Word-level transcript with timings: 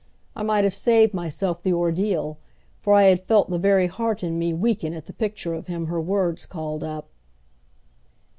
I 0.35 0.41
might 0.41 0.63
have 0.63 0.73
saved 0.73 1.13
myself 1.13 1.61
the 1.61 1.73
ordeal; 1.73 2.39
for 2.79 2.95
I 2.95 3.03
had 3.03 3.21
felt 3.21 3.51
the 3.51 3.59
very 3.59 3.85
heart 3.85 4.23
in 4.23 4.39
me 4.39 4.51
weaken 4.51 4.95
at 4.95 5.05
the 5.05 5.13
picture 5.13 5.53
of 5.53 5.67
him 5.67 5.85
her 5.85 6.01
words 6.01 6.47
called 6.47 6.83
up. 6.83 7.09